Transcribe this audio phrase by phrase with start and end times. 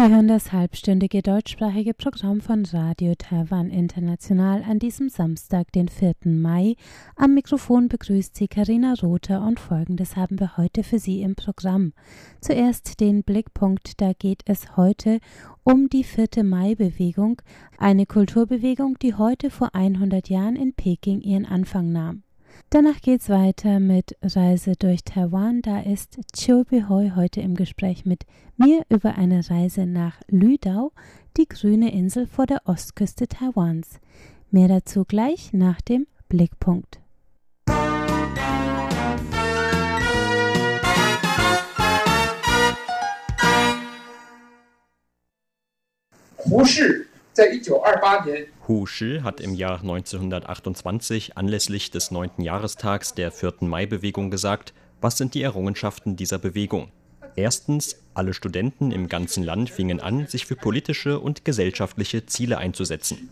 [0.00, 6.14] Sie hören das halbstündige deutschsprachige Programm von Radio Taiwan International an diesem Samstag, den 4.
[6.24, 6.76] Mai.
[7.16, 11.92] Am Mikrofon begrüßt Sie Karina Rother und folgendes haben wir heute für Sie im Programm.
[12.40, 15.18] Zuerst den Blickpunkt, da geht es heute
[15.64, 16.44] um die 4.
[16.44, 17.42] Mai-Bewegung,
[17.76, 22.22] eine Kulturbewegung, die heute vor 100 Jahren in Peking ihren Anfang nahm.
[22.70, 25.60] Danach geht's weiter mit Reise durch Taiwan.
[25.62, 28.24] Da ist Chiu Bihoi heute im Gespräch mit
[28.56, 30.92] mir über eine Reise nach Lüdao,
[31.36, 34.00] die grüne Insel vor der Ostküste Taiwans.
[34.50, 37.00] Mehr dazu gleich nach dem Blickpunkt.
[46.48, 47.09] Hushi
[48.66, 52.30] Hu Shi hat im Jahr 1928 anlässlich des 9.
[52.38, 53.54] Jahrestags der 4.
[53.60, 56.90] Mai-Bewegung gesagt, was sind die Errungenschaften dieser Bewegung?
[57.36, 63.30] Erstens, alle Studenten im ganzen Land fingen an, sich für politische und gesellschaftliche Ziele einzusetzen.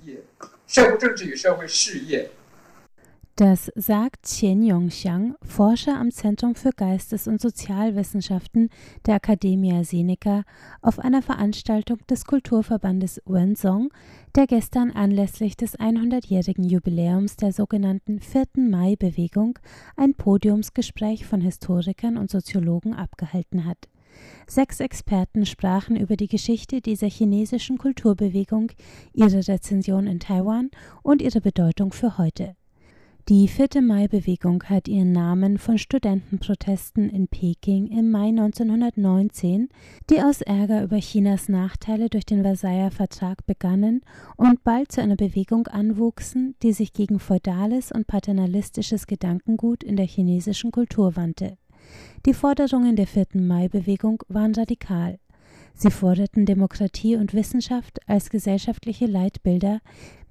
[3.39, 8.69] Das sagt Qian Yongxiang, Forscher am Zentrum für Geistes- und Sozialwissenschaften
[9.07, 10.43] der Academia Sinica,
[10.83, 13.91] auf einer Veranstaltung des Kulturverbandes Wenzhong,
[14.35, 18.47] der gestern anlässlich des 100-jährigen Jubiläums der sogenannten 4.
[18.57, 19.61] Mai-Bewegung
[19.97, 23.89] ein Podiumsgespräch von Historikern und Soziologen abgehalten hat.
[24.49, 28.73] Sechs Experten sprachen über die Geschichte dieser chinesischen Kulturbewegung,
[29.13, 30.73] ihre Rezension in Taiwan
[31.05, 32.58] und ihre Bedeutung für heute.
[33.29, 33.83] Die 4.
[33.83, 39.69] Mai-Bewegung hat ihren Namen von Studentenprotesten in Peking im Mai 1919,
[40.09, 44.01] die aus Ärger über Chinas Nachteile durch den Versailler Vertrag begannen
[44.39, 50.07] und bald zu einer Bewegung anwuchsen, die sich gegen feudales und paternalistisches Gedankengut in der
[50.07, 51.59] chinesischen Kultur wandte.
[52.25, 53.27] Die Forderungen der 4.
[53.35, 55.19] Mai-Bewegung waren radikal.
[55.81, 59.79] Sie forderten Demokratie und Wissenschaft als gesellschaftliche Leitbilder,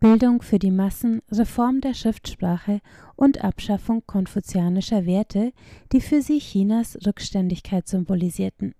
[0.01, 2.81] Bildung für die Massen, Reform der Schriftsprache
[3.15, 5.53] und Abschaffung konfuzianischer Werte,
[5.93, 8.75] die für sie Chinas Rückständigkeit symbolisierten.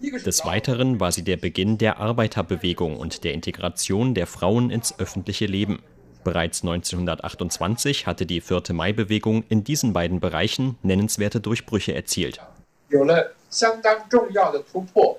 [0.00, 5.44] Des Weiteren war sie der Beginn der Arbeiterbewegung und der Integration der Frauen ins öffentliche
[5.44, 5.82] Leben.
[6.24, 8.62] Bereits 1928 hatte die 4.
[8.72, 12.40] Mai-Bewegung in diesen beiden Bereichen nennenswerte Durchbrüche erzielt.
[13.51, 15.17] 有了相当重要的突破。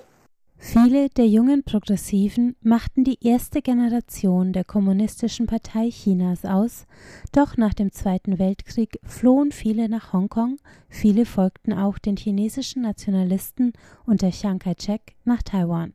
[0.61, 6.85] Viele der jungen Progressiven machten die erste Generation der Kommunistischen Partei Chinas aus,
[7.31, 10.57] doch nach dem Zweiten Weltkrieg flohen viele nach Hongkong,
[10.89, 13.71] viele folgten auch den chinesischen Nationalisten
[14.05, 15.93] unter Chiang Kai-shek nach Taiwan.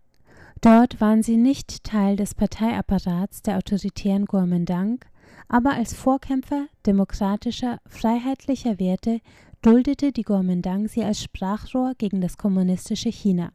[0.63, 5.05] Dort waren sie nicht Teil des Parteiapparats der autoritären Kuomintang,
[5.47, 9.21] aber als Vorkämpfer demokratischer, freiheitlicher Werte
[9.62, 13.52] duldete die Kuomintang sie als Sprachrohr gegen das kommunistische China.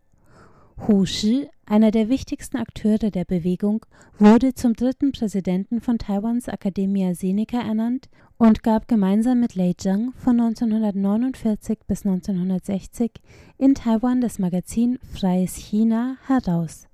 [0.87, 3.87] Hu Shi, einer der wichtigsten Akteure der Bewegung,
[4.19, 10.13] wurde zum dritten Präsidenten von Taiwans Academia Sinica ernannt und gab gemeinsam mit Lei Zheng
[10.17, 13.13] von 1949 bis 1960
[13.57, 16.89] in Taiwan das Magazin Freies China heraus.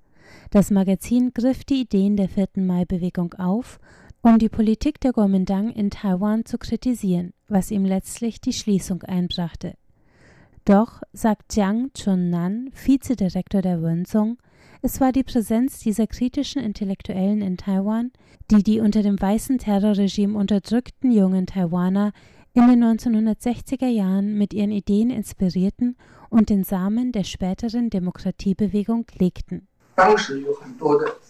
[0.51, 2.49] Das Magazin griff die Ideen der 4.
[2.57, 3.81] Mai-Bewegung auf,
[4.22, 9.76] um die Politik der Kuomintang in Taiwan zu kritisieren, was ihm letztlich die Schließung einbrachte.
[10.66, 14.38] Doch, sagt Jiang Chunnan, Vizedirektor der Wenzhong,
[14.82, 18.12] es war die Präsenz dieser kritischen Intellektuellen in Taiwan,
[18.52, 22.12] die die unter dem weißen Terrorregime unterdrückten jungen Taiwaner
[22.54, 25.98] in den 1960er Jahren mit ihren Ideen inspirierten
[26.30, 29.68] und den Samen der späteren Demokratiebewegung legten.
[29.96, 31.29] 当时有很多的武士精神，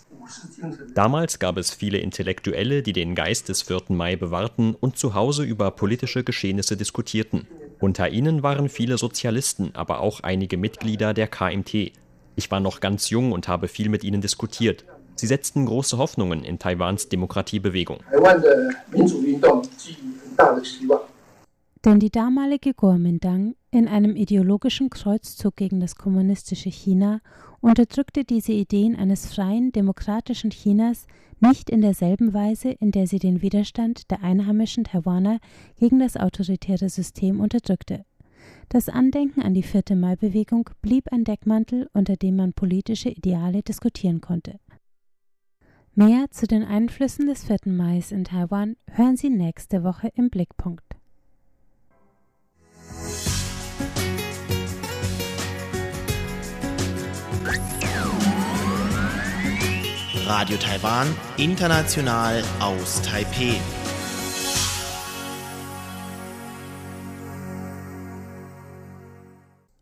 [0.95, 3.83] Damals gab es viele Intellektuelle, die den Geist des 4.
[3.89, 7.47] Mai bewahrten und zu Hause über politische Geschehnisse diskutierten.
[7.79, 11.93] Unter ihnen waren viele Sozialisten, aber auch einige Mitglieder der KMT.
[12.37, 14.85] Ich war noch ganz jung und habe viel mit ihnen diskutiert.
[15.17, 17.99] Sie setzten große Hoffnungen in Taiwans Demokratiebewegung.
[21.85, 27.21] Denn die damalige Kuomintang in einem ideologischen Kreuzzug gegen das kommunistische China
[27.61, 31.07] unterdrückte diese Ideen eines freien, demokratischen Chinas
[31.41, 35.39] nicht in derselben Weise, in der sie den Widerstand der einheimischen Taiwaner
[35.79, 38.05] gegen das autoritäre System unterdrückte.
[38.69, 39.97] Das Andenken an die 4.
[39.97, 44.59] Mai-Bewegung blieb ein Deckmantel, unter dem man politische Ideale diskutieren konnte.
[45.95, 47.73] Mehr zu den Einflüssen des 4.
[47.73, 51.00] Mai in Taiwan hören Sie nächste Woche im Blickpunkt.
[60.33, 63.57] Radio Taiwan, international aus Taipeh.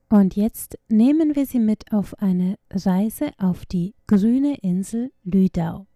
[0.08, 5.87] Und jetzt nehmen wir Sie mit auf eine Reise auf die grüne Insel Lüdau.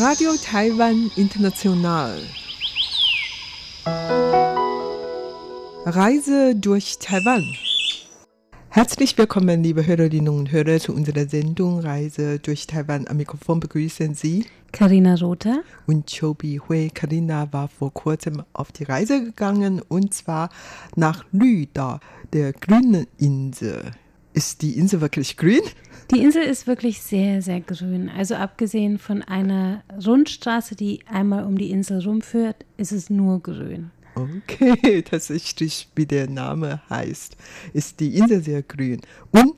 [0.00, 2.22] Radio Taiwan International.
[5.84, 7.44] Reise durch Taiwan.
[8.70, 13.08] Herzlich willkommen, liebe Hörerinnen und Hörer, zu unserer Sendung Reise durch Taiwan.
[13.08, 16.88] Am Mikrofon begrüßen Sie Karina Rother und Chobi Hui.
[16.88, 20.48] Karina war vor kurzem auf die Reise gegangen und zwar
[20.96, 22.00] nach Lüda,
[22.32, 23.92] der grünen Insel.
[24.32, 25.62] Ist die Insel wirklich grün?
[26.12, 28.08] Die Insel ist wirklich sehr, sehr grün.
[28.08, 33.90] Also abgesehen von einer Rundstraße, die einmal um die Insel rumführt, ist es nur grün.
[34.14, 37.36] Okay, tatsächlich, wie der Name heißt,
[37.72, 39.00] ist die Insel sehr grün.
[39.30, 39.54] Und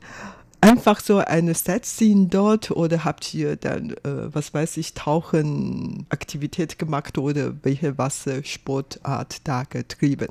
[0.63, 7.17] einfach so eine Sightseeing dort oder habt ihr dann, äh, was weiß ich, Tauchenaktivität gemacht
[7.17, 10.27] oder welche Wassersportart da getrieben?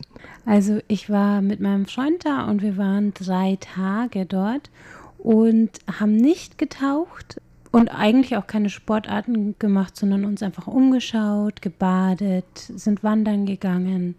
[0.46, 4.70] Also ich war mit meinem Freund da und wir waren drei Tage dort
[5.18, 5.70] und
[6.00, 7.40] haben nicht getaucht
[7.70, 14.14] und eigentlich auch keine Sportarten gemacht, sondern uns einfach umgeschaut, gebadet, sind wandern gegangen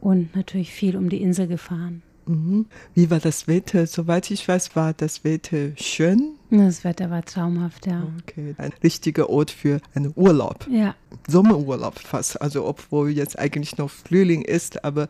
[0.00, 2.02] und natürlich viel um die Insel gefahren.
[2.26, 2.66] Mhm.
[2.94, 3.86] Wie war das Wetter?
[3.86, 6.34] Soweit ich weiß, war das Wetter schön.
[6.50, 8.06] Das Wetter war traumhaft, ja.
[8.22, 10.66] Okay, ein richtiger Ort für einen Urlaub.
[10.70, 10.94] Ja.
[11.28, 12.40] Sommerurlaub fast.
[12.40, 15.08] Also obwohl jetzt eigentlich noch Frühling ist, aber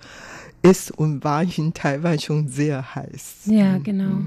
[0.62, 3.42] ist und war in Taiwan schon sehr heiß.
[3.46, 4.18] Ja, genau.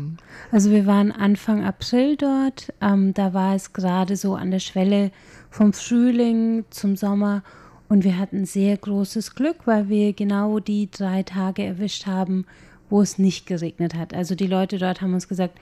[0.51, 2.73] Also wir waren Anfang April dort.
[2.81, 5.11] Ähm, da war es gerade so an der Schwelle
[5.49, 7.43] vom Frühling zum Sommer.
[7.87, 12.45] Und wir hatten sehr großes Glück, weil wir genau die drei Tage erwischt haben,
[12.89, 14.13] wo es nicht geregnet hat.
[14.13, 15.57] Also die Leute dort haben uns gesagt,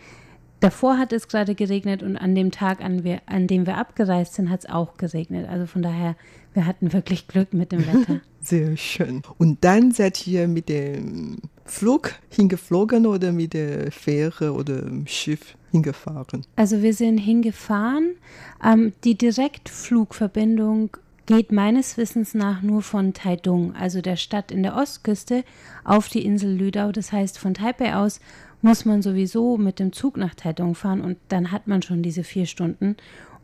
[0.59, 4.33] davor hat es gerade geregnet und an dem Tag, an, wir, an dem wir abgereist
[4.33, 5.47] sind, hat es auch geregnet.
[5.49, 6.15] Also von daher,
[6.53, 8.21] wir hatten wirklich Glück mit dem Wetter.
[8.41, 9.21] Sehr schön.
[9.37, 15.57] Und dann seid ihr mit dem Flug hingeflogen oder mit der Fähre oder dem Schiff
[15.71, 16.45] hingefahren?
[16.55, 18.15] Also wir sind hingefahren.
[18.63, 20.95] Ähm, die Direktflugverbindung
[21.27, 25.43] geht meines Wissens nach nur von Taidung, also der Stadt in der Ostküste,
[25.83, 26.91] auf die Insel Lüdau.
[26.91, 28.19] Das heißt, von Taipei aus
[28.61, 32.23] muss man sowieso mit dem Zug nach Taidung fahren und dann hat man schon diese
[32.23, 32.95] vier Stunden.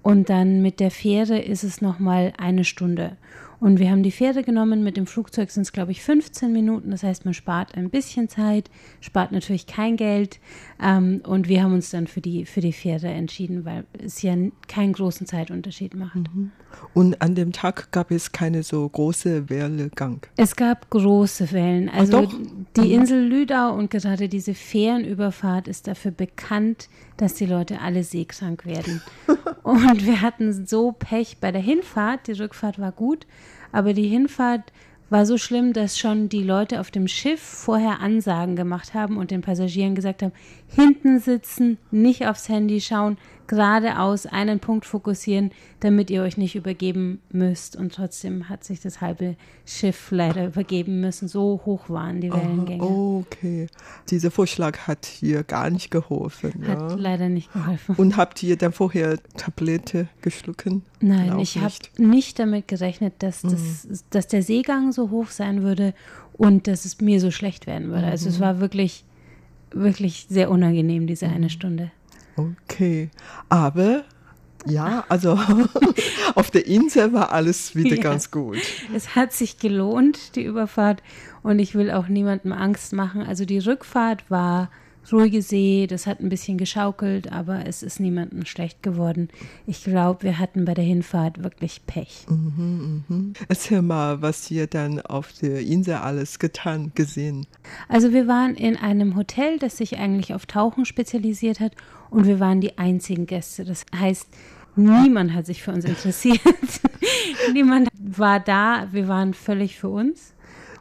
[0.02, 3.18] Und dann mit der Fähre ist es nochmal eine Stunde.
[3.60, 4.84] Und wir haben die Fähre genommen.
[4.84, 6.92] Mit dem Flugzeug sind es, glaube ich, 15 Minuten.
[6.92, 8.70] Das heißt, man spart ein bisschen Zeit,
[9.00, 10.40] spart natürlich kein Geld.
[10.82, 14.36] Ähm, und wir haben uns dann für die, für die Fähre entschieden, weil es ja
[14.68, 16.16] keinen großen Zeitunterschied macht.
[16.16, 16.52] Mhm.
[16.94, 20.22] Und an dem Tag gab es keine so große Wellengang.
[20.38, 21.90] Es gab große Wellen.
[21.90, 22.34] Also doch?
[22.78, 28.66] die Insel Lüdau und gerade diese Fährenüberfahrt ist dafür bekannt, dass die Leute alle seekrank
[28.66, 29.02] werden.
[29.64, 32.28] und wir hatten so Pech bei der Hinfahrt.
[32.28, 33.26] Die Rückfahrt war gut,
[33.74, 34.72] aber die Hinfahrt
[35.14, 39.30] war so schlimm, dass schon die Leute auf dem Schiff vorher Ansagen gemacht haben und
[39.30, 40.34] den Passagieren gesagt haben,
[40.68, 43.18] hinten sitzen, nicht aufs Handy schauen,
[43.48, 47.76] geradeaus einen Punkt fokussieren, damit ihr euch nicht übergeben müsst.
[47.76, 49.36] Und trotzdem hat sich das halbe
[49.66, 51.28] Schiff leider übergeben müssen.
[51.28, 52.84] So hoch waren die Wellengänge.
[52.84, 53.68] Oh, okay.
[54.10, 56.68] Dieser Vorschlag hat hier gar nicht geholfen.
[56.68, 56.96] Hat ja.
[56.96, 57.96] leider nicht geholfen.
[57.98, 60.84] Und habt ihr dann vorher Tablette geschlucken?
[61.02, 62.40] Nein, Auch ich habe nicht.
[62.40, 65.94] damit gerechnet, dass, das, dass der Seegang so hoch sein würde
[66.34, 68.06] und dass es mir so schlecht werden würde.
[68.08, 69.04] Also es war wirklich,
[69.72, 71.92] wirklich sehr unangenehm, diese eine Stunde.
[72.36, 73.10] Okay.
[73.50, 74.04] Aber
[74.66, 75.38] ja, also
[76.36, 78.02] auf der Insel war alles wieder Ja.
[78.02, 78.58] ganz gut.
[78.96, 81.04] Es hat sich gelohnt, die Überfahrt.
[81.44, 83.22] Und ich will auch niemandem Angst machen.
[83.22, 84.70] Also die Rückfahrt war
[85.12, 89.28] ruhige See, das hat ein bisschen geschaukelt, aber es ist niemandem schlecht geworden.
[89.68, 92.26] Ich glaube, wir hatten bei der Hinfahrt wirklich Pech.
[93.48, 97.46] Erzähl mal, was ihr dann auf der Insel alles getan, gesehen.
[97.88, 101.74] Also wir waren in einem Hotel, das sich eigentlich auf Tauchen spezialisiert hat
[102.10, 103.66] und wir waren die einzigen Gäste.
[103.66, 104.28] Das heißt,
[104.76, 106.40] niemand hat sich für uns interessiert.
[107.54, 110.34] niemand war da, wir waren völlig für uns.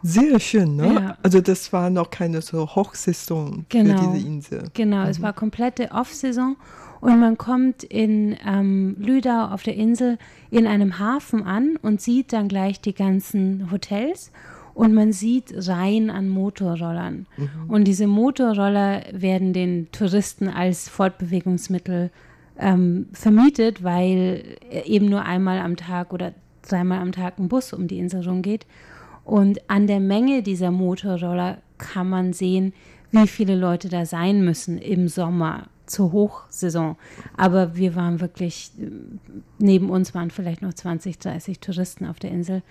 [0.04, 0.94] Sehr schön, ne?
[0.94, 1.16] Ja.
[1.22, 3.96] Also das war noch keine so Hochsaison Genau.
[3.98, 4.64] für diese Insel.
[4.74, 6.56] Genau, es war komplette Off-Saison
[7.02, 10.18] und man kommt in ähm, Lüdau auf der Insel
[10.52, 14.30] in einem Hafen an und sieht dann gleich die ganzen Hotels
[14.72, 17.26] und man sieht Reihen an Motorrollern.
[17.66, 22.12] Und diese Motorroller werden den Touristen als Fortbewegungsmittel
[22.56, 24.44] ähm, vermietet, weil
[24.84, 26.32] eben nur einmal am Tag oder
[26.62, 28.64] dreimal am Tag ein Bus um die Insel rumgeht.
[29.24, 32.72] Und an der Menge dieser Motorroller kann man sehen,
[33.10, 36.96] wie viele Leute da sein müssen im Sommer zur Hochsaison.
[37.36, 38.72] Aber wir waren wirklich,
[39.58, 42.62] neben uns waren vielleicht noch 20, 30 Touristen auf der Insel.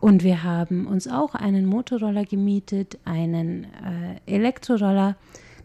[0.00, 5.14] Und wir haben uns auch einen Motorroller gemietet, einen äh, Elektroroller.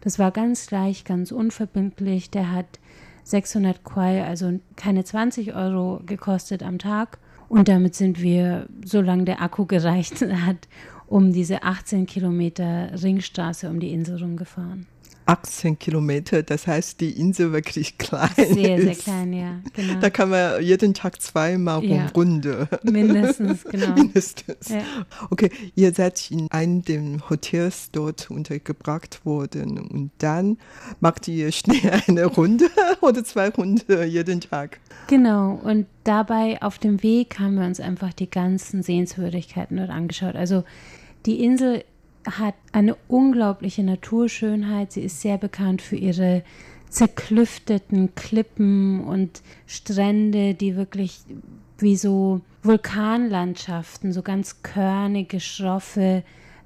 [0.02, 2.30] Das war ganz leicht, ganz unverbindlich.
[2.30, 2.78] Der hat
[3.24, 7.18] 600 Quai, also keine 20 Euro gekostet am Tag.
[7.48, 10.68] Und damit sind wir, solange der Akku gereicht hat,
[11.08, 14.86] um diese 18 Kilometer Ringstraße um die Insel rumgefahren.
[15.28, 19.04] 18 Kilometer, das heißt die Insel wirklich klein Sehr, sehr ist.
[19.04, 20.00] klein, ja, genau.
[20.00, 22.06] Da kann man jeden Tag zweimal Ja.
[22.06, 22.66] rumrunde.
[22.82, 23.92] Mindestens, genau.
[23.94, 24.70] Mindestens.
[24.70, 24.80] Ja.
[25.30, 30.56] Okay, ihr seid in einem der Hotels dort untergebracht worden und dann
[31.00, 32.64] macht ihr schnell eine Runde
[33.02, 34.80] oder zwei Runden jeden Tag.
[35.08, 40.36] Genau, und dabei auf dem Weg haben wir uns einfach die ganzen Sehenswürdigkeiten dort angeschaut.
[40.36, 40.64] Also
[41.26, 41.84] die Insel
[42.30, 44.92] hat eine unglaubliche Naturschönheit.
[44.92, 46.42] Sie ist sehr bekannt für ihre
[46.88, 51.20] zerklüfteten Klippen und Strände, die wirklich
[51.78, 56.24] wie so Vulkanlandschaften, so ganz körnige, schroffe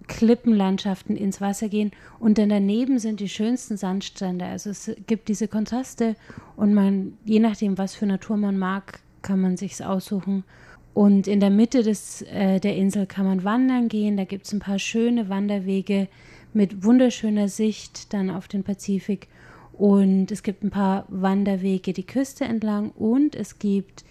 [0.09, 1.93] Klippenlandschaften ins Wasser gehen.
[2.19, 4.45] Und dann daneben sind die schönsten Sandstrände.
[4.45, 6.17] Also es gibt diese Kontraste
[6.57, 10.45] und man, je nachdem, was für Natur man mag, kann man sich's aussuchen.
[10.95, 14.17] Und in der Mitte des, äh, der Insel kann man wandern gehen.
[14.17, 16.09] Da gibt es ein paar schöne Wanderwege
[16.53, 19.29] mit wunderschöner Sicht dann auf den Pazifik.
[19.73, 24.05] Und es gibt ein paar Wanderwege die Küste entlang und es gibt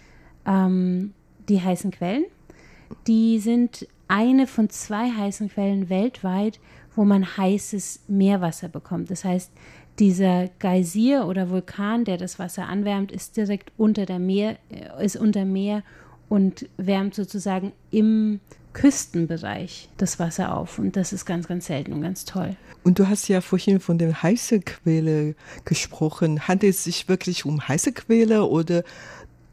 [0.44, 1.14] ähm,
[1.48, 2.24] die heißen Quellen.
[3.06, 6.60] Die sind eine von zwei heißen Quellen weltweit,
[6.94, 9.10] wo man heißes Meerwasser bekommt.
[9.10, 9.50] Das heißt,
[9.98, 15.16] dieser Geysir oder Vulkan, der das Wasser anwärmt, ist direkt unter der Meer, äh, ist
[15.16, 15.82] unter Meer
[16.32, 18.40] und wärmt sozusagen im
[18.72, 20.78] Küstenbereich das Wasser auf.
[20.78, 22.56] Und das ist ganz, ganz selten und ganz toll.
[22.84, 25.34] Und du hast ja vorhin von der heiße Quelle
[25.66, 26.48] gesprochen.
[26.48, 28.82] Handelt es sich wirklich um heiße Quelle oder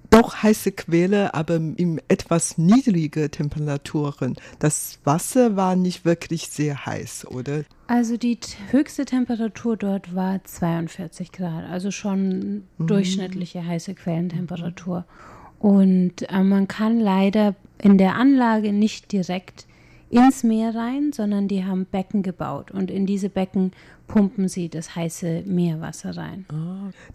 [0.09, 4.38] doch heiße Quelle, aber in etwas niedrige Temperaturen?
[4.59, 7.65] Das Wasser war nicht wirklich sehr heiß, oder?
[7.88, 8.39] Also die
[8.71, 15.03] höchste Temperatur dort war 42 Grad, also schon durchschnittliche heiße Quellentemperatur.
[15.60, 19.66] Und äh, man kann leider in der Anlage nicht direkt
[20.10, 23.72] ins Meer rein, sondern die haben Becken gebaut und in diese Becken
[24.08, 26.46] pumpen sie das heiße Meerwasser rein.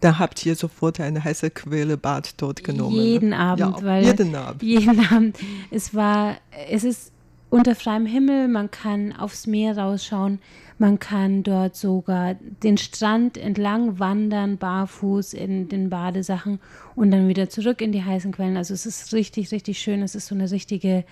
[0.01, 2.95] Da habt ihr sofort eine heiße Quelle Bad dort genommen.
[2.95, 4.63] Jeden Abend, ja, weil jeden Abend.
[4.63, 5.37] jeden Abend.
[5.73, 6.37] Es war,
[6.71, 7.11] es ist
[7.51, 10.39] unter freiem Himmel, man kann aufs Meer rausschauen,
[10.79, 16.59] man kann dort sogar den Strand entlang wandern, barfuß in den Badesachen
[16.97, 18.57] und dann wieder zurück in die heißen Quellen.
[18.57, 20.03] Also es ist richtig, richtig schön.
[20.03, 21.05] Es ist so eine richtige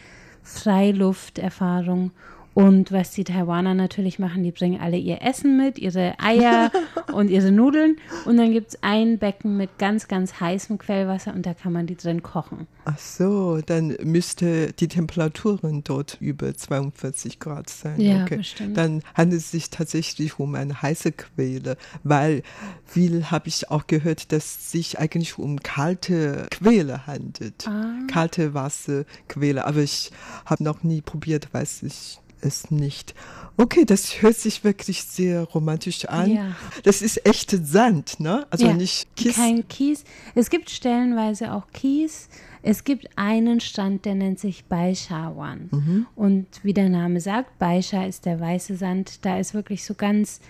[0.43, 2.11] Freilufterfahrung.
[2.55, 6.71] Und was die Taiwaner natürlich machen, die bringen alle ihr Essen mit, ihre Eier
[7.13, 7.97] und ihre Nudeln.
[8.25, 11.87] Und dann gibt es ein Becken mit ganz, ganz heißem Quellwasser und da kann man
[11.87, 12.67] die drin kochen.
[12.85, 18.01] Ach so, dann müsste die Temperaturen dort über 42 Grad sein.
[18.01, 18.37] Ja, okay.
[18.39, 18.77] bestimmt.
[18.77, 22.43] Dann handelt es sich tatsächlich um eine heiße Quelle, weil
[22.85, 27.67] viel habe ich auch gehört, dass es sich eigentlich um kalte Quelle handelt.
[27.67, 27.95] Ah.
[28.09, 30.11] Kalte Wasserquelle, aber ich
[30.45, 33.15] habe noch nie probiert, weiß ich es nicht.
[33.57, 36.31] Okay, das hört sich wirklich sehr romantisch an.
[36.31, 36.57] Ja.
[36.85, 38.47] Das ist echter Sand, ne?
[38.51, 39.37] Also Ja, nicht Kies.
[39.37, 40.05] Kein Kies.
[40.35, 42.29] Es gibt stellenweise auch Kies.
[42.63, 45.69] Es gibt einen Strand, der nennt sich Baishawan.
[45.71, 46.07] Mhm.
[46.15, 49.25] Und wie der Name sagt, Baisha ist der weiße Sand.
[49.25, 50.41] Da ist wirklich so ganz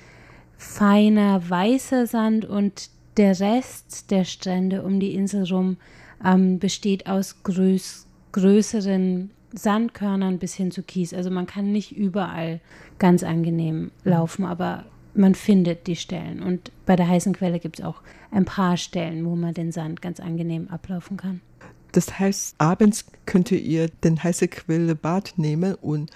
[0.57, 5.77] feiner weißer Sand und der Rest der Strände um die Insel rum
[6.25, 11.15] ähm, besteht aus größ größeren Sandkörnern bis hin zu Kies.
[11.15, 12.61] Also man kann nicht überall
[12.99, 16.43] ganz angenehm laufen, aber man findet die Stellen.
[16.43, 20.03] Und bei der heißen Quelle gibt es auch ein paar Stellen, wo man den Sand
[20.03, 21.41] ganz angenehm ablaufen kann.
[21.93, 26.11] Das heißt, abends könnt ihr den heiße Quelle Bad nehmen und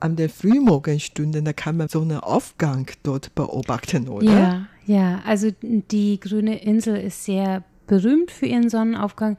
[0.00, 4.26] an der Frühmorgenstunde, da kann man so einen Aufgang dort beobachten, oder?
[4.26, 5.20] Ja, ja.
[5.26, 9.36] Also die grüne Insel ist sehr berühmt für ihren Sonnenaufgang.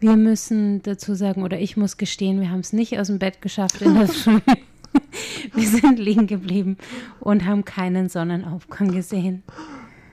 [0.00, 3.42] Wir müssen dazu sagen, oder ich muss gestehen, wir haben es nicht aus dem Bett
[3.42, 4.40] geschafft in der Früh.
[5.54, 6.78] Wir sind liegen geblieben
[7.20, 9.42] und haben keinen Sonnenaufgang gesehen.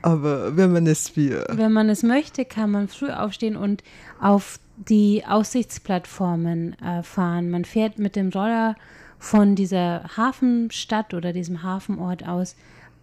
[0.01, 1.43] Aber wenn man es will.
[1.51, 3.83] Wenn man es möchte, kann man früh aufstehen und
[4.19, 7.49] auf die Aussichtsplattformen äh, fahren.
[7.49, 8.75] Man fährt mit dem Roller
[9.17, 12.55] von dieser Hafenstadt oder diesem Hafenort aus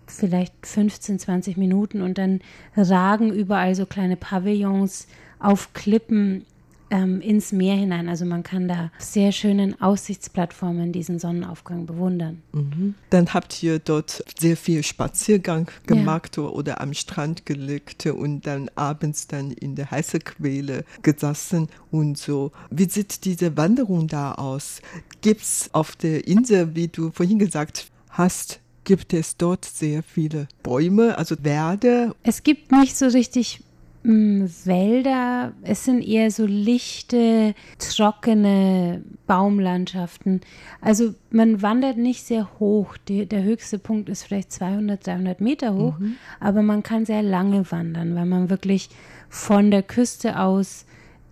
[0.06, 2.40] vielleicht 15, 20 Minuten und dann
[2.76, 5.06] ragen überall so kleine Pavillons
[5.38, 6.44] auf Klippen
[6.92, 8.08] ähm, ins Meer hinein.
[8.08, 12.42] Also man kann da sehr schönen Aussichtsplattformen diesen Sonnenaufgang bewundern.
[12.52, 12.94] Mhm.
[13.10, 16.44] Dann habt ihr dort sehr viel Spaziergang gemacht ja.
[16.44, 22.52] oder am Strand gelegt und dann abends dann in der heißen Quelle gesessen und so.
[22.70, 24.82] Wie sieht diese Wanderung da aus?
[25.22, 30.46] Gibt es auf der Insel, wie du vorhin gesagt hast, gibt es dort sehr viele
[30.62, 32.14] Bäume, also Werde?
[32.22, 33.60] Es gibt nicht so richtig
[34.04, 40.40] hm, Wälder, es sind eher so lichte, trockene Baumlandschaften.
[40.80, 42.96] Also man wandert nicht sehr hoch.
[43.08, 46.16] Die, der höchste Punkt ist vielleicht 200, 300 Meter hoch, mhm.
[46.40, 48.90] aber man kann sehr lange wandern, weil man wirklich
[49.28, 50.84] von der Küste aus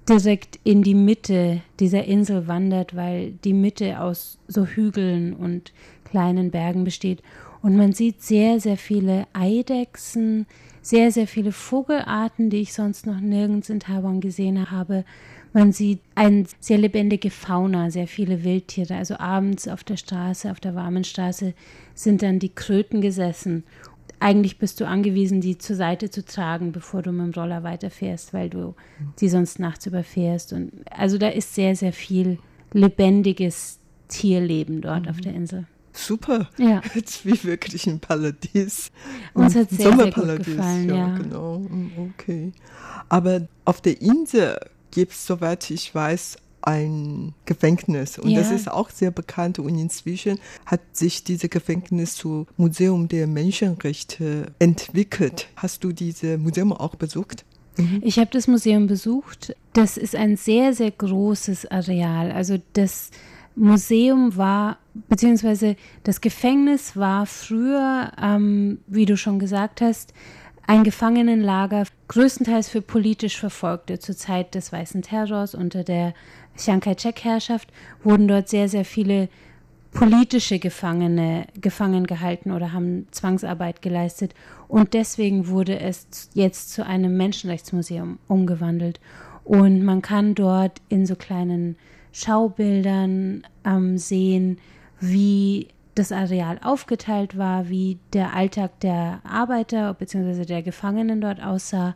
[0.09, 5.73] direkt in die Mitte dieser Insel wandert, weil die Mitte aus so Hügeln und
[6.11, 7.23] kleinen Bergen besteht.
[7.63, 10.47] Und man sieht sehr, sehr viele Eidechsen,
[10.83, 15.05] sehr, sehr viele Vogelarten, die ich sonst noch nirgends in Taiwan gesehen habe.
[15.53, 18.97] Man sieht eine sehr lebendige Fauna, sehr viele Wildtiere.
[18.97, 21.55] Also abends auf der Straße, auf der warmen Straße
[21.95, 23.65] sind dann die Kröten gesessen.
[24.21, 28.33] Eigentlich bist du angewiesen, die zur Seite zu tragen, bevor du mit dem Roller weiterfährst,
[28.33, 28.75] weil du
[29.19, 30.53] die sonst nachts überfährst.
[30.53, 32.39] Und also da ist sehr, sehr viel
[32.73, 35.09] lebendiges Tierleben dort mhm.
[35.09, 36.49] auf der Insel super.
[36.59, 36.81] Ja.
[36.95, 38.91] Jetzt wie wirklich ein Paradies.
[39.35, 41.19] Uns hat sehr, sehr gut gefallen, ja, ja.
[41.19, 42.53] Genau, mm, okay.
[43.09, 44.59] Aber auf der Insel
[44.91, 48.41] gibt es, soweit ich weiß, ein Gefängnis und ja.
[48.41, 54.53] das ist auch sehr bekannt und inzwischen hat sich dieses Gefängnis zu Museum der Menschenrechte
[54.59, 55.49] entwickelt.
[55.57, 57.45] Hast du dieses Museum auch besucht?
[57.77, 58.01] Mhm.
[58.05, 59.55] Ich habe das Museum besucht.
[59.73, 62.33] Das ist ein sehr, sehr großes Areal.
[62.33, 63.11] Also das
[63.61, 70.15] Museum war, beziehungsweise das Gefängnis war früher, ähm, wie du schon gesagt hast,
[70.67, 73.99] ein Gefangenenlager, größtenteils für politisch Verfolgte.
[73.99, 76.15] Zur Zeit des Weißen Terrors unter der
[76.57, 77.69] Chiang Kai-shek-Herrschaft
[78.03, 79.29] wurden dort sehr, sehr viele
[79.93, 84.35] politische Gefangene gefangen gehalten oder haben Zwangsarbeit geleistet.
[84.69, 89.01] Und deswegen wurde es jetzt zu einem Menschenrechtsmuseum umgewandelt.
[89.45, 91.77] Und man kann dort in so kleinen
[92.13, 94.59] Schaubildern ähm, sehen,
[95.01, 100.45] wie das Areal aufgeteilt war, wie der Alltag der Arbeiter bzw.
[100.45, 101.95] der Gefangenen dort aussah.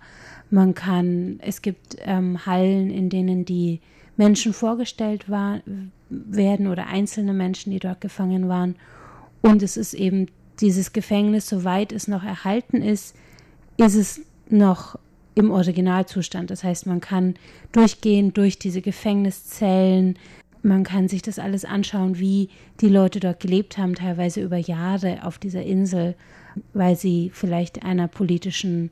[0.50, 3.80] Man kann, es gibt ähm, Hallen, in denen die
[4.16, 5.60] Menschen vorgestellt war,
[6.08, 8.76] werden oder einzelne Menschen, die dort gefangen waren.
[9.42, 10.28] Und es ist eben
[10.60, 13.16] dieses Gefängnis, soweit es noch erhalten ist,
[13.76, 14.98] ist es noch
[15.34, 16.50] im Originalzustand.
[16.50, 17.34] Das heißt, man kann
[17.72, 20.18] durchgehen durch diese Gefängniszellen,
[20.62, 22.48] man kann sich das alles anschauen, wie
[22.80, 26.14] die Leute dort gelebt haben, teilweise über Jahre auf dieser Insel,
[26.72, 28.90] weil sie vielleicht einer politischen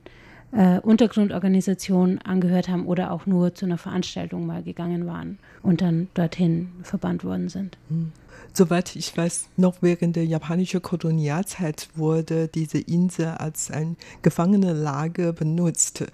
[0.55, 6.07] äh, Untergrundorganisation angehört haben oder auch nur zu einer Veranstaltung mal gegangen waren und dann
[6.13, 7.77] dorthin verbannt worden sind.
[7.89, 8.11] Mhm.
[8.55, 16.05] Soweit ich weiß, noch während der japanischen Kolonialzeit wurde diese Insel als ein Gefangenenlager benutzt.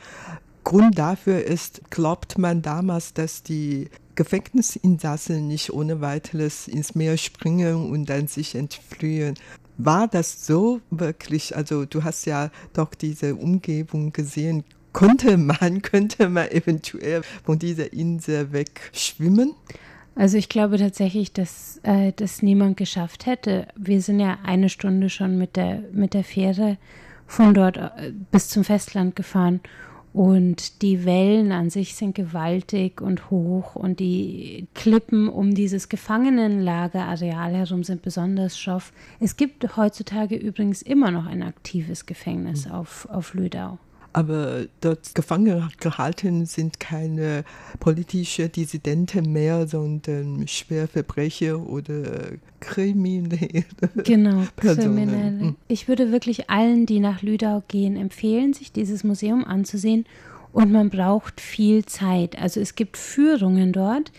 [0.64, 7.90] Grund dafür ist, glaubt man damals, dass die Gefängnisinsassen nicht ohne weiteres ins Meer springen
[7.90, 9.36] und dann sich entfliehen.
[9.82, 11.56] War das so wirklich?
[11.56, 14.66] Also du hast ja doch diese Umgebung gesehen.
[14.92, 19.54] Konnte man, könnte man eventuell von dieser Insel wegschwimmen?
[20.16, 23.70] Also ich glaube tatsächlich, dass äh, das niemand geschafft hätte.
[23.78, 26.78] Wir sind ja eine Stunde schon mit der, mit der Fähre
[27.26, 29.62] von dort äh, bis zum Festland gefahren.
[30.12, 37.54] Und die Wellen an sich sind gewaltig und hoch und die Klippen um dieses Gefangenenlagerareal
[37.54, 38.92] herum sind besonders schroff.
[39.20, 42.72] Es gibt heutzutage übrigens immer noch ein aktives Gefängnis mhm.
[42.72, 43.78] auf, auf Lüdau.
[44.12, 47.44] Aber dort gefangen gehalten sind keine
[47.80, 53.66] politischen Dissidenten mehr, sondern Schwerverbrecher oder Kriminelle.
[54.04, 55.40] Genau, Kriminelle.
[55.40, 55.56] Hm.
[55.68, 60.06] Ich würde wirklich allen, die nach Lüdau gehen, empfehlen, sich dieses Museum anzusehen.
[60.52, 62.38] Und man braucht viel Zeit.
[62.40, 64.12] Also es gibt Führungen dort,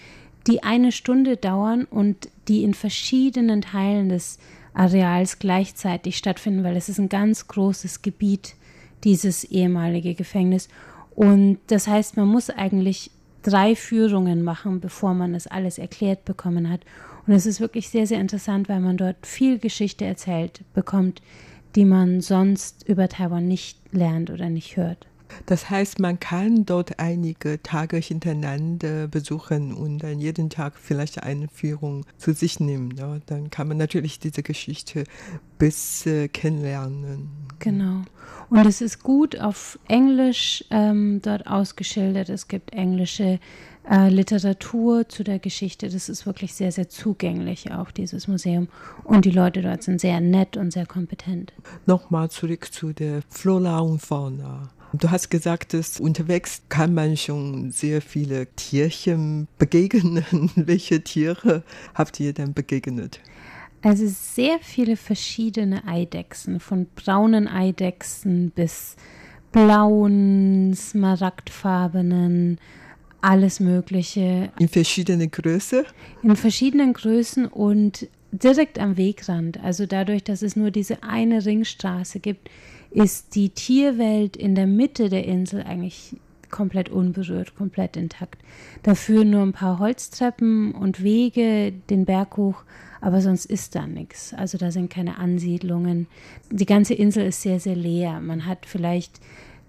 [0.46, 4.38] die eine Stunde dauern und die in verschiedenen Teilen des
[4.72, 8.54] Areals gleichzeitig stattfinden, weil es ist ein ganz großes Gebiet
[9.04, 10.68] dieses ehemalige Gefängnis.
[11.14, 13.10] Und das heißt, man muss eigentlich
[13.42, 16.80] drei Führungen machen, bevor man das alles erklärt bekommen hat.
[17.26, 21.22] Und es ist wirklich sehr, sehr interessant, weil man dort viel Geschichte erzählt bekommt,
[21.76, 25.06] die man sonst über Taiwan nicht lernt oder nicht hört.
[25.46, 31.48] Das heißt, man kann dort einige Tage hintereinander besuchen und dann jeden Tag vielleicht eine
[31.48, 32.94] Führung zu sich nehmen.
[32.96, 35.04] Ja, dann kann man natürlich diese Geschichte
[35.58, 37.28] besser kennenlernen.
[37.58, 38.02] Genau.
[38.48, 42.28] Und es ist gut auf Englisch ähm, dort ausgeschildert.
[42.28, 43.38] Es gibt englische
[43.88, 45.88] äh, Literatur zu der Geschichte.
[45.88, 48.68] Das ist wirklich sehr, sehr zugänglich, auch dieses Museum.
[49.04, 51.52] Und die Leute dort sind sehr nett und sehr kompetent.
[51.86, 54.70] Nochmal zurück zu der Flora und Fauna.
[54.92, 60.24] Du hast gesagt, dass unterwegs kann man schon sehr viele Tierchen begegnen.
[60.56, 61.62] Welche Tiere
[61.94, 63.20] habt ihr denn begegnet?
[63.82, 68.96] Also sehr viele verschiedene Eidechsen, von braunen Eidechsen bis
[69.52, 72.58] blauen, smaragdfarbenen,
[73.20, 74.52] alles Mögliche.
[74.58, 75.84] In verschiedene Größe?
[76.22, 79.62] In verschiedenen Größen und direkt am Wegrand.
[79.62, 82.50] Also dadurch, dass es nur diese eine Ringstraße gibt,
[82.90, 86.16] ist die Tierwelt in der Mitte der Insel eigentlich
[86.50, 88.40] komplett unberührt, komplett intakt.
[88.82, 92.64] Da führen nur ein paar Holztreppen und Wege den Berg hoch,
[93.00, 94.34] aber sonst ist da nichts.
[94.34, 96.08] Also da sind keine Ansiedlungen.
[96.50, 98.20] Die ganze Insel ist sehr, sehr leer.
[98.20, 99.20] Man hat vielleicht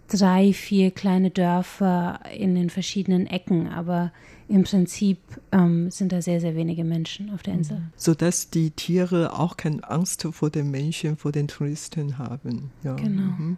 [0.07, 4.11] drei, vier kleine Dörfer in den verschiedenen Ecken, aber
[4.51, 5.19] im Prinzip
[5.51, 7.77] ähm, sind da sehr, sehr wenige Menschen auf der Insel.
[7.77, 7.93] Mhm.
[7.95, 12.71] Sodass die Tiere auch keine Angst vor den Menschen, vor den Touristen haben.
[12.83, 12.95] Ja.
[12.95, 13.33] Genau.
[13.37, 13.57] Mhm.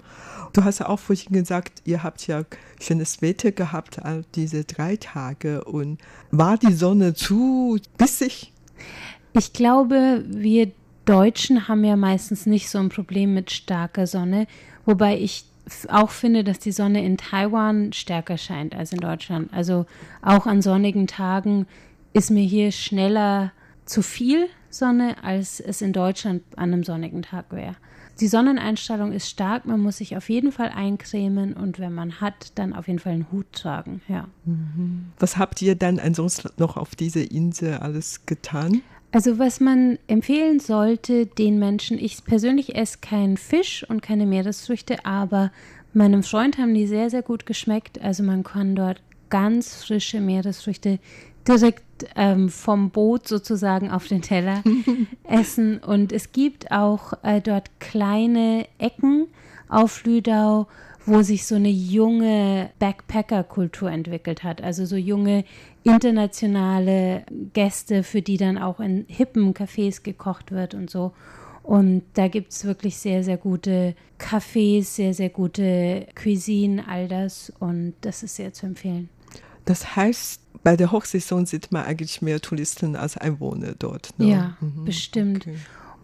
[0.53, 2.43] Du hast ja auch vorhin gesagt, ihr habt ja
[2.79, 5.63] schönes Wetter gehabt, all diese drei Tage.
[5.63, 5.99] Und
[6.32, 8.53] war die Sonne zu bissig?
[9.34, 10.71] Ich glaube, wir
[11.06, 14.47] Deutschen haben ja meistens nicht so ein Problem mit starker Sonne,
[14.86, 15.45] wobei ich
[15.89, 19.54] auch finde, dass die Sonne in Taiwan stärker scheint als in Deutschland.
[19.54, 19.86] Also
[20.21, 21.67] auch an sonnigen Tagen
[22.13, 23.52] ist mir hier schneller
[23.86, 27.76] zu viel Sonne, als es in Deutschland an einem sonnigen Tag wäre.
[28.19, 32.52] Die Sonneneinstrahlung ist stark, man muss sich auf jeden Fall eincremen und wenn man hat,
[32.56, 34.28] dann auf jeden Fall einen Hut tragen, ja.
[34.45, 35.08] Mhm.
[35.17, 38.84] Was habt ihr dann ansonsten noch auf dieser Insel alles getan?
[39.13, 45.06] Also was man empfehlen sollte den Menschen, ich persönlich esse keinen Fisch und keine Meeresfrüchte,
[45.06, 45.52] aber
[45.93, 48.02] meinem Freund haben die sehr, sehr gut geschmeckt.
[48.02, 50.97] Also man kann dort ganz frische Meeresfrüchte
[51.47, 51.84] direkt
[52.15, 54.63] ähm, vom Boot sozusagen auf den Teller
[55.26, 55.78] essen.
[55.78, 59.28] Und es gibt auch äh, dort kleine Ecken
[59.69, 60.65] auf Lüdau,
[61.05, 64.61] wo sich so eine junge Backpacker-Kultur entwickelt hat.
[64.61, 65.43] Also so junge
[65.83, 71.13] internationale Gäste, für die dann auch in hippen Cafés gekocht wird und so.
[71.61, 77.51] Und da gibt es wirklich sehr, sehr gute Cafés, sehr, sehr gute Cuisine, all das.
[77.59, 79.09] Und das ist sehr zu empfehlen.
[79.65, 84.17] Das heißt, bei der Hochsaison sieht man eigentlich mehr Touristen als Einwohner dort.
[84.17, 84.29] Ne?
[84.29, 84.85] Ja, mhm.
[84.85, 85.47] bestimmt.
[85.47, 85.57] Okay.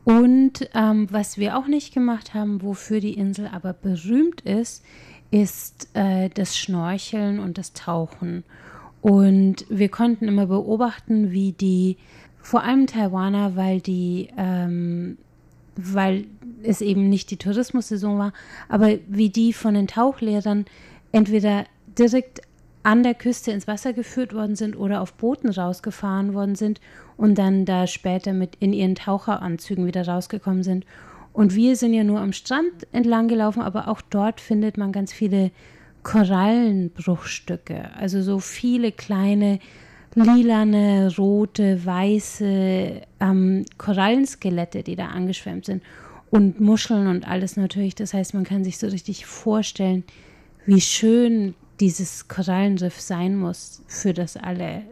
[0.09, 4.83] Und ähm, was wir auch nicht gemacht haben, wofür die Insel aber berühmt ist,
[5.29, 8.43] ist äh, das Schnorcheln und das Tauchen.
[9.03, 11.97] Und wir konnten immer beobachten, wie die,
[12.41, 15.19] vor allem Taiwaner, weil die, ähm,
[15.75, 16.25] weil
[16.63, 18.33] es eben nicht die Tourismussaison war,
[18.67, 20.65] aber wie die von den Tauchlehrern
[21.11, 21.65] entweder
[21.99, 22.41] direkt
[22.89, 26.81] an der Küste ins Wasser geführt worden sind oder auf Booten rausgefahren worden sind
[27.17, 30.87] und dann da später mit in ihren Taucheranzügen wieder rausgekommen sind.
[31.31, 35.13] Und wir sind ja nur am Strand entlang gelaufen, aber auch dort findet man ganz
[35.13, 35.51] viele
[36.01, 39.59] Korallenbruchstücke, also so viele kleine
[40.15, 45.83] lilane, rote, weiße ähm, Korallenskelette, die da angeschwemmt sind
[46.31, 47.93] und Muscheln und alles natürlich.
[47.93, 50.03] Das heißt, man kann sich so richtig vorstellen,
[50.65, 54.83] wie schön dieses Korallenriff sein muss, für das alle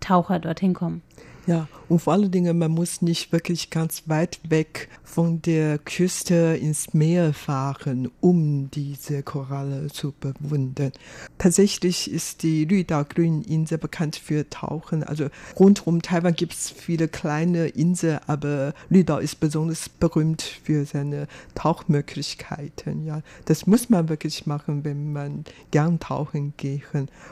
[0.00, 1.02] Taucher dorthin kommen.
[1.46, 6.58] Ja, und vor allen Dingen, man muss nicht wirklich ganz weit weg von der Küste
[6.58, 10.92] ins Meer fahren, um diese Koralle zu bewundern.
[11.36, 15.04] Tatsächlich ist die Lüdao-Grüninsel bekannt für Tauchen.
[15.04, 15.28] Also
[15.58, 21.28] rund um Taiwan gibt es viele kleine Inseln, aber Lüdao ist besonders berühmt für seine
[21.54, 23.04] Tauchmöglichkeiten.
[23.04, 26.82] Ja, das muss man wirklich machen, wenn man gern tauchen geht.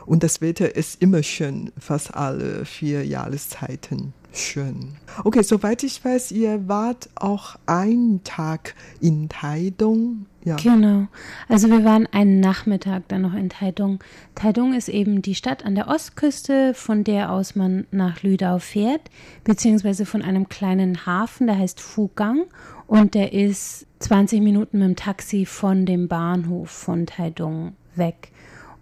[0.05, 4.02] Und das Wetter ist immer schön, fast alle vier Jahreszeiten.
[4.35, 4.95] Schön.
[5.25, 10.25] Okay, soweit ich weiß, ihr wart auch einen Tag in Taidong.
[10.43, 10.57] Ja.
[10.57, 11.07] Genau.
[11.49, 14.03] Also wir waren einen Nachmittag dann noch in Taidong.
[14.35, 19.03] Taidong ist eben die Stadt an der Ostküste, von der aus man nach Lüdau fährt,
[19.45, 22.45] beziehungsweise von einem kleinen Hafen, der heißt Fugang
[22.87, 28.33] und der ist 20 Minuten mit dem Taxi von dem Bahnhof von Taidong weg.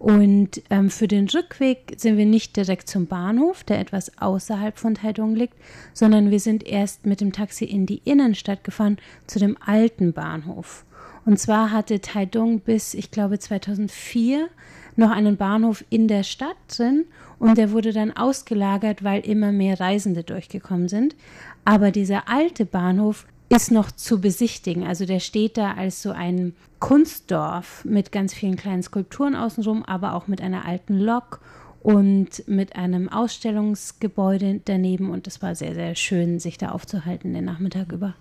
[0.01, 4.95] Und ähm, für den Rückweg sind wir nicht direkt zum Bahnhof, der etwas außerhalb von
[4.95, 5.53] Taidong liegt,
[5.93, 10.85] sondern wir sind erst mit dem Taxi in die Innenstadt gefahren, zu dem alten Bahnhof.
[11.23, 14.47] Und zwar hatte Taidong bis, ich glaube, 2004
[14.95, 17.05] noch einen Bahnhof in der Stadt drin
[17.37, 21.15] und der wurde dann ausgelagert, weil immer mehr Reisende durchgekommen sind.
[21.63, 24.85] Aber dieser alte Bahnhof ist noch zu besichtigen.
[24.85, 30.13] Also der steht da als so ein Kunstdorf mit ganz vielen kleinen Skulpturen außenrum, aber
[30.13, 31.41] auch mit einer alten Lok
[31.83, 35.09] und mit einem Ausstellungsgebäude daneben.
[35.09, 38.13] Und es war sehr, sehr schön, sich da aufzuhalten den Nachmittag über.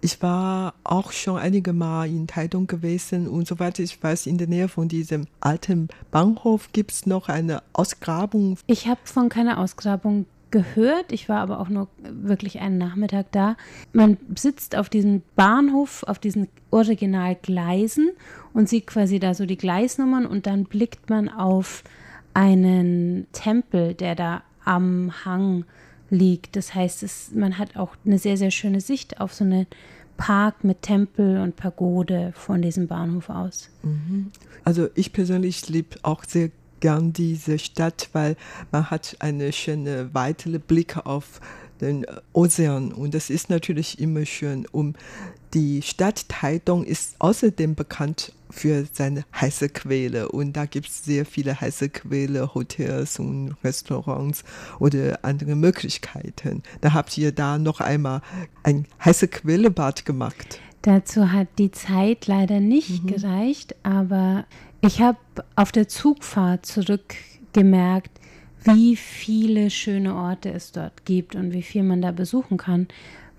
[0.00, 4.48] Ich war auch schon einige Mal in Taidong gewesen und soweit ich weiß, in der
[4.48, 8.58] Nähe von diesem alten Bahnhof gibt es noch eine Ausgrabung.
[8.66, 11.12] Ich habe von keiner Ausgrabung gehört.
[11.12, 13.56] Ich war aber auch nur wirklich einen Nachmittag da.
[13.92, 18.10] Man sitzt auf diesem Bahnhof, auf diesen Originalgleisen
[18.52, 21.84] und sieht quasi da so die Gleisnummern und dann blickt man auf
[22.34, 25.64] einen Tempel, der da am Hang
[26.10, 26.56] liegt.
[26.56, 29.66] Das heißt, es, man hat auch eine sehr, sehr schöne Sicht auf so einen
[30.16, 33.70] Park mit Tempel und Pagode von diesem Bahnhof aus.
[33.82, 34.30] Mhm.
[34.64, 38.36] Also ich persönlich liebe auch sehr gern diese Stadt, weil
[38.70, 41.40] man hat eine schöne weitere Blick auf
[41.80, 44.66] den Ozean und das ist natürlich immer schön.
[44.70, 44.94] Um
[45.54, 51.24] die Stadt Taidong ist außerdem bekannt für seine heiße Quelle und da gibt es sehr
[51.24, 54.44] viele heiße Quelle, Hotels und Restaurants
[54.78, 56.62] oder andere Möglichkeiten.
[56.80, 58.22] Da habt ihr da noch einmal
[58.62, 60.60] ein heiße Quellebad gemacht.
[60.82, 63.08] Dazu hat die Zeit leider nicht mhm.
[63.08, 64.46] gereicht, aber
[64.80, 65.18] ich habe
[65.56, 67.14] auf der Zugfahrt zurück
[67.52, 68.20] gemerkt,
[68.64, 72.88] wie viele schöne Orte es dort gibt und wie viel man da besuchen kann,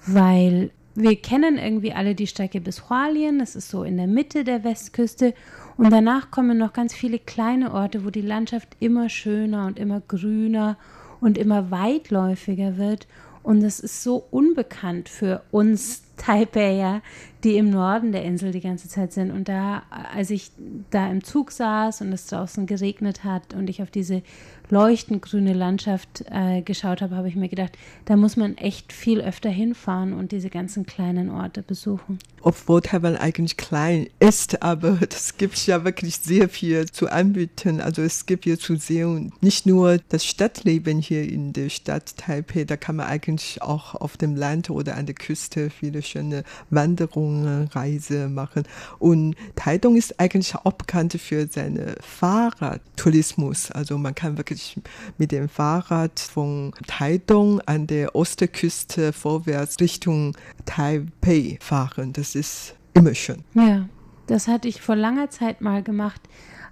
[0.05, 4.43] weil wir kennen irgendwie alle die Strecke bis Hualien, das ist so in der Mitte
[4.43, 5.33] der Westküste
[5.77, 10.01] und danach kommen noch ganz viele kleine Orte, wo die Landschaft immer schöner und immer
[10.01, 10.77] grüner
[11.21, 13.07] und immer weitläufiger wird
[13.49, 17.01] und es ist so unbekannt für uns Taipeier,
[17.43, 19.31] die im Norden der Insel die ganze Zeit sind.
[19.31, 19.81] Und da,
[20.13, 20.51] als ich
[20.91, 24.21] da im Zug saß und es draußen geregnet hat und ich auf diese
[24.69, 29.21] leuchtend grüne Landschaft äh, geschaut habe, habe ich mir gedacht, da muss man echt viel
[29.21, 32.19] öfter hinfahren und diese ganzen kleinen Orte besuchen.
[32.41, 37.81] Obwohl Taiwan eigentlich klein ist, aber es gibt ja wirklich sehr viel zu anbieten.
[37.81, 42.63] Also es gibt hier zu sehen, nicht nur das Stadtleben hier in der Stadt Taipei,
[42.63, 47.67] da kann man eigentlich auch auf dem Land oder an der Küste viele schöne Wanderungen,
[47.67, 48.63] Reise machen.
[48.99, 53.71] Und Taidong ist eigentlich auch bekannt für seine Fahrradtourismus.
[53.71, 54.75] Also man kann wirklich ich
[55.17, 62.13] mit dem Fahrrad von Taidong an der Ostküste vorwärts Richtung Taipei fahren.
[62.13, 63.43] Das ist immer schön.
[63.53, 63.87] Ja,
[64.27, 66.21] das hatte ich vor langer Zeit mal gemacht,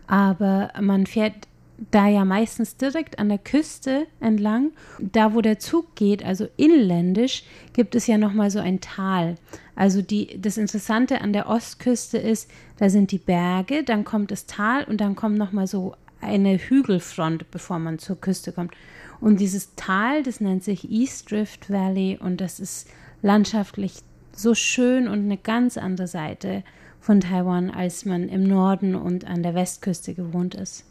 [0.06, 1.48] aber man fährt
[1.92, 4.72] da ja meistens direkt an der Küste entlang.
[5.00, 9.36] Da, wo der Zug geht, also inländisch, gibt es ja nochmal so ein Tal.
[9.76, 14.48] Also die, das Interessante an der Ostküste ist, da sind die Berge, dann kommt das
[14.48, 18.74] Tal und dann kommen nochmal so eine Hügelfront, bevor man zur Küste kommt.
[19.20, 22.90] Und dieses Tal, das nennt sich East Drift Valley und das ist
[23.22, 26.64] landschaftlich so schön und eine ganz andere Seite
[27.00, 30.86] von Taiwan, als man im Norden und an der Westküste gewohnt ist.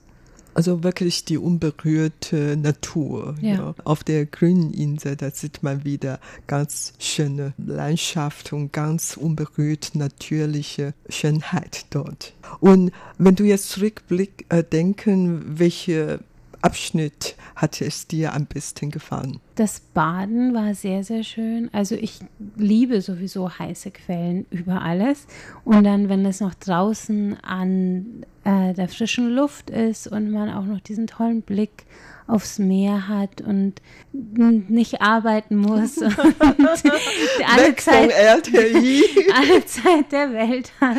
[0.56, 3.34] Also wirklich die unberührte Natur.
[3.42, 3.54] Ja.
[3.54, 3.74] ja.
[3.84, 10.94] Auf der grünen Insel, da sieht man wieder ganz schöne Landschaft und ganz unberührt natürliche
[11.10, 12.32] Schönheit dort.
[12.58, 16.20] Und wenn du jetzt zurückblick äh, denken, welche
[16.62, 19.40] Abschnitt hat es dir am besten gefallen?
[19.56, 21.68] Das Baden war sehr, sehr schön.
[21.74, 22.20] Also ich
[22.56, 25.26] liebe sowieso heiße Quellen über alles.
[25.64, 30.64] Und dann, wenn es noch draußen an äh, der frischen Luft ist und man auch
[30.64, 31.84] noch diesen tollen Blick
[32.28, 33.74] aufs Meer hat und
[34.12, 38.12] nicht arbeiten muss und alle Zeit,
[39.34, 40.98] alle Zeit der Welt hat.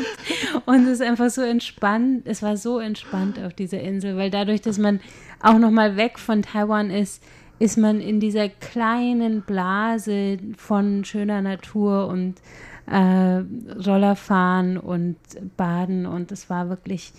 [0.65, 4.61] Und es ist einfach so entspannt, es war so entspannt auf dieser Insel, weil dadurch,
[4.61, 4.99] dass man
[5.41, 7.23] auch noch mal weg von Taiwan ist,
[7.59, 12.35] ist man in dieser kleinen Blase von schöner Natur und
[12.87, 13.43] äh,
[13.85, 15.17] Rollerfahren und
[15.57, 17.13] Baden und es war wirklich,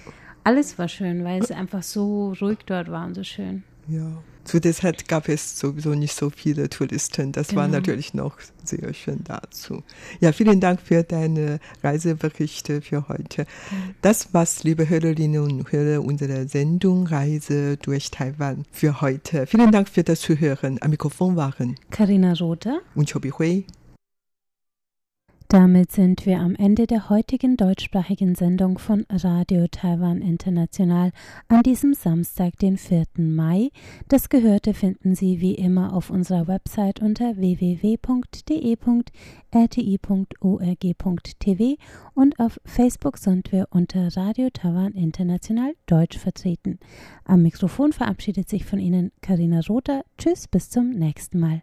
[0.45, 3.65] alles war schön, weil es einfach so ruhig dort war und so schön.
[3.89, 4.23] Ja.
[4.45, 7.33] Zu der Zeit gab es sowieso nicht so viele Touristen.
[7.33, 7.61] Das genau.
[7.61, 9.83] war natürlich noch sehr schön dazu.
[10.21, 13.45] Ja, vielen Dank für deine Reiseberichte für heute.
[14.01, 19.47] Das war's, liebe Hörerinnen und Hörer, unsere Sendung Reise durch Taiwan für heute.
[19.47, 20.79] Vielen Dank für das Zuhören.
[20.81, 23.67] Am Mikrofon waren Karina Rother und Chobi Hui.
[25.51, 31.11] Damit sind wir am Ende der heutigen deutschsprachigen Sendung von Radio Taiwan International
[31.49, 33.07] an diesem Samstag, den 4.
[33.17, 33.71] Mai.
[34.09, 38.23] Das Gehörte finden Sie wie immer auf unserer Website unter www.de.rti.org.tv
[42.13, 46.79] und auf Facebook sind wir unter Radio Taiwan International Deutsch vertreten.
[47.25, 50.05] Am Mikrofon verabschiedet sich von Ihnen Karina Rother.
[50.19, 51.63] Tschüss, bis zum nächsten Mal.